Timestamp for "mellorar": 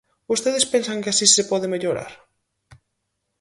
1.73-2.11